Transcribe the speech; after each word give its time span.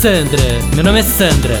Sandra, 0.00 0.40
meu 0.74 0.82
nome 0.82 1.00
é 1.00 1.02
Sandra. 1.02 1.60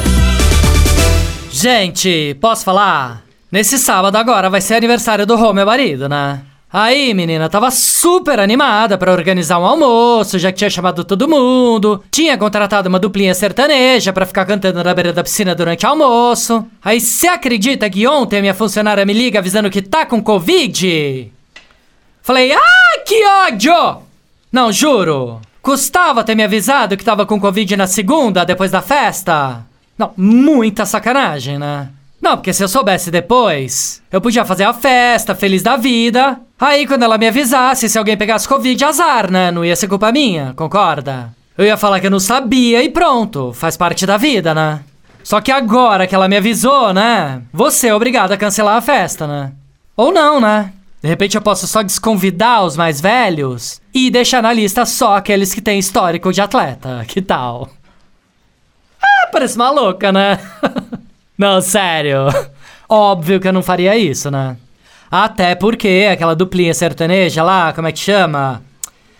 Gente, 1.50 2.34
posso 2.40 2.64
falar? 2.64 3.22
Nesse 3.52 3.76
sábado 3.76 4.16
agora 4.16 4.48
vai 4.48 4.62
ser 4.62 4.76
aniversário 4.76 5.26
do 5.26 5.36
Rô, 5.36 5.52
meu 5.52 5.66
marido, 5.66 6.08
né? 6.08 6.40
Aí, 6.72 7.12
menina, 7.12 7.50
tava 7.50 7.70
super 7.70 8.40
animada 8.40 8.96
pra 8.96 9.12
organizar 9.12 9.58
um 9.58 9.66
almoço, 9.66 10.38
já 10.38 10.50
que 10.50 10.56
tinha 10.56 10.70
chamado 10.70 11.04
todo 11.04 11.28
mundo. 11.28 12.02
Tinha 12.10 12.38
contratado 12.38 12.88
uma 12.88 12.98
duplinha 12.98 13.34
sertaneja 13.34 14.10
pra 14.10 14.24
ficar 14.24 14.46
cantando 14.46 14.82
na 14.82 14.94
beira 14.94 15.12
da 15.12 15.22
piscina 15.22 15.54
durante 15.54 15.84
o 15.84 15.90
almoço. 15.90 16.64
Aí, 16.82 16.98
você 16.98 17.28
acredita 17.28 17.90
que 17.90 18.08
ontem 18.08 18.38
a 18.38 18.40
minha 18.40 18.54
funcionária 18.54 19.04
me 19.04 19.12
liga 19.12 19.38
avisando 19.38 19.68
que 19.68 19.82
tá 19.82 20.06
com 20.06 20.22
Covid? 20.22 21.30
Falei, 22.22 22.54
ah, 22.54 23.00
que 23.04 23.22
ódio! 23.22 23.98
Não, 24.50 24.72
juro. 24.72 25.42
Custava 25.62 26.24
ter 26.24 26.34
me 26.34 26.42
avisado 26.42 26.96
que 26.96 27.04
tava 27.04 27.26
com 27.26 27.40
Covid 27.40 27.76
na 27.76 27.86
segunda, 27.86 28.44
depois 28.44 28.70
da 28.70 28.80
festa? 28.80 29.64
Não, 29.98 30.12
muita 30.16 30.86
sacanagem, 30.86 31.58
né? 31.58 31.88
Não, 32.20 32.36
porque 32.36 32.52
se 32.52 32.62
eu 32.62 32.68
soubesse 32.68 33.10
depois, 33.10 34.02
eu 34.10 34.20
podia 34.20 34.44
fazer 34.44 34.64
a 34.64 34.72
festa, 34.72 35.34
feliz 35.34 35.62
da 35.62 35.76
vida. 35.76 36.38
Aí 36.58 36.86
quando 36.86 37.02
ela 37.02 37.18
me 37.18 37.28
avisasse, 37.28 37.88
se 37.88 37.98
alguém 37.98 38.16
pegasse 38.16 38.48
Covid, 38.48 38.84
azar, 38.84 39.30
né? 39.30 39.50
Não 39.50 39.64
ia 39.64 39.76
ser 39.76 39.88
culpa 39.88 40.12
minha, 40.12 40.52
concorda? 40.54 41.34
Eu 41.56 41.64
ia 41.64 41.76
falar 41.76 42.00
que 42.00 42.06
eu 42.06 42.10
não 42.10 42.20
sabia 42.20 42.82
e 42.82 42.88
pronto, 42.88 43.52
faz 43.52 43.76
parte 43.76 44.06
da 44.06 44.16
vida, 44.16 44.54
né? 44.54 44.80
Só 45.22 45.40
que 45.40 45.52
agora 45.52 46.06
que 46.06 46.14
ela 46.14 46.28
me 46.28 46.36
avisou, 46.36 46.92
né? 46.92 47.42
Você 47.52 47.88
é 47.88 47.94
obrigado 47.94 48.32
a 48.32 48.36
cancelar 48.36 48.76
a 48.76 48.82
festa, 48.82 49.26
né? 49.26 49.52
Ou 49.96 50.12
não, 50.12 50.40
né? 50.40 50.72
De 51.02 51.08
repente 51.08 51.36
eu 51.36 51.40
posso 51.40 51.66
só 51.66 51.82
desconvidar 51.82 52.62
os 52.62 52.76
mais 52.76 53.00
velhos 53.00 53.80
e 53.94 54.10
deixar 54.10 54.42
na 54.42 54.52
lista 54.52 54.84
só 54.84 55.16
aqueles 55.16 55.54
que 55.54 55.62
têm 55.62 55.78
histórico 55.78 56.32
de 56.32 56.40
atleta. 56.40 57.04
Que 57.08 57.22
tal? 57.22 57.70
Ah, 59.02 59.28
parece 59.32 59.56
maluca, 59.56 60.12
né? 60.12 60.38
Não, 61.38 61.62
sério. 61.62 62.26
Óbvio 62.86 63.40
que 63.40 63.48
eu 63.48 63.52
não 63.52 63.62
faria 63.62 63.96
isso, 63.96 64.30
né? 64.30 64.58
Até 65.10 65.54
porque 65.54 66.06
aquela 66.12 66.36
duplinha 66.36 66.74
sertaneja 66.74 67.42
lá, 67.42 67.72
como 67.72 67.88
é 67.88 67.92
que 67.92 67.98
chama? 67.98 68.62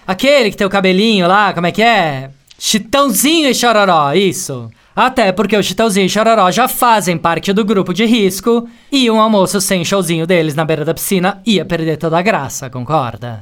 Aquele 0.07 0.51
que 0.51 0.57
tem 0.57 0.67
o 0.67 0.71
cabelinho 0.71 1.27
lá, 1.27 1.53
como 1.55 1.67
é 1.67 1.73
que 1.73 1.83
é? 1.83 2.31
Chitãozinho 2.59 3.49
e 3.49 3.55
Chororó, 3.55 4.13
isso. 4.13 4.71
Até 5.01 5.33
porque 5.33 5.57
o 5.57 5.63
Chitãozinho 5.63 6.05
e 6.05 6.11
Chororó 6.11 6.51
já 6.51 6.69
fazem 6.69 7.17
parte 7.17 7.55
do 7.55 7.65
grupo 7.65 7.95
de 7.95 8.05
risco 8.05 8.69
e 8.93 9.11
um 9.11 9.19
almoço 9.19 9.59
sem 9.59 9.83
showzinho 9.83 10.27
deles 10.27 10.55
na 10.55 10.63
beira 10.63 10.85
da 10.85 10.93
piscina 10.93 11.41
ia 11.47 11.65
perder 11.65 11.97
toda 11.97 12.19
a 12.19 12.23
graça, 12.23 12.69
concorda? 12.69 13.41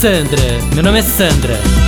Sandra, 0.00 0.40
meu 0.74 0.82
nome 0.82 1.00
é 1.00 1.02
Sandra. 1.02 1.85